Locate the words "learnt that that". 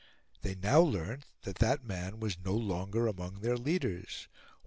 0.81-1.85